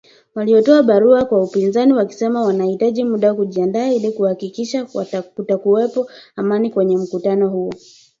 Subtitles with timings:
[0.35, 4.85] Walitoa barua kwa upinzani wakisema wanahitaji muda kujiandaa ili kuhakikisha
[5.35, 7.73] kutakuwepo amani kwenye mkutano huo